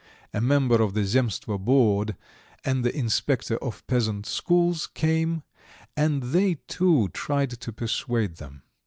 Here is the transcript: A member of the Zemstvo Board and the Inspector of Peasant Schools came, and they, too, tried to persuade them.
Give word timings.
A 0.33 0.41
member 0.41 0.81
of 0.81 0.95
the 0.95 1.03
Zemstvo 1.05 1.59
Board 1.59 2.15
and 2.65 2.83
the 2.83 2.97
Inspector 2.97 3.55
of 3.57 3.85
Peasant 3.85 4.25
Schools 4.25 4.87
came, 4.87 5.43
and 5.95 6.23
they, 6.33 6.55
too, 6.67 7.09
tried 7.09 7.51
to 7.61 7.71
persuade 7.71 8.37
them. 8.37 8.63